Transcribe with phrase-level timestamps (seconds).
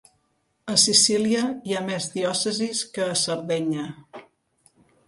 [0.75, 3.89] A Sicília hi ha més diòcesis que a Sardenya.